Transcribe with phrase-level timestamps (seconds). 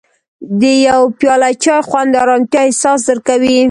[0.59, 3.57] د یو پیاله چای خوند د ارامتیا احساس درکوي.